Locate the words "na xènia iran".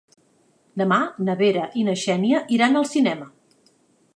1.91-2.81